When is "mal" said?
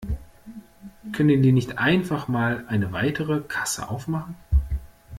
2.27-2.65